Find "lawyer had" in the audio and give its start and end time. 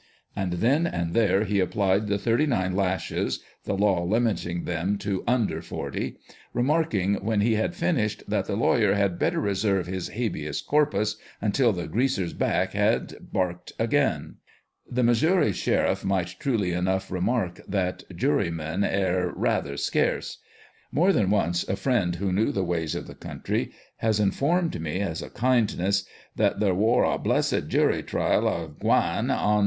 8.55-9.19